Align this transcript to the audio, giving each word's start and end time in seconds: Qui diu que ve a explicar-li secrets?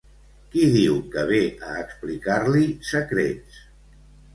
Qui 0.55 0.63
diu 0.75 0.97
que 1.11 1.27
ve 1.33 1.43
a 1.69 1.77
explicar-li 1.85 2.67
secrets? 2.97 3.65